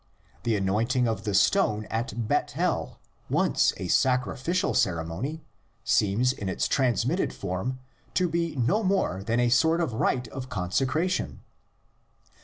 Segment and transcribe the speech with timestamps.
[0.41, 5.43] The anointing of the stone at Bethel, once a sacrificial ceremony,
[5.83, 7.77] seems in its transmitted form
[8.15, 11.41] to be no more than a sort of rite of consecration.